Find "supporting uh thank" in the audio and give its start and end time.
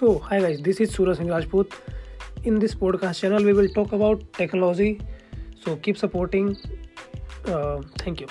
5.98-8.22